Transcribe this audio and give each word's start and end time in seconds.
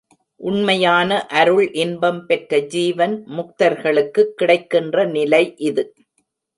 உண்மையான 0.39 1.09
அருள் 1.31 1.71
இன்பம் 1.73 2.25
பெற்ற 2.25 2.59
ஜீவன் 2.67 3.15
முக்தர்களுக்குக் 3.29 4.33
கிடைக்கின்ற 4.35 5.05
நிலை 5.07 5.43
இது. 5.61 5.83